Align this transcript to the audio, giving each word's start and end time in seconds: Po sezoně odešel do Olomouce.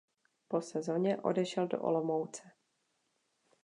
Po 0.47 0.61
sezoně 0.61 1.17
odešel 1.17 1.67
do 1.67 1.81
Olomouce. 1.81 2.51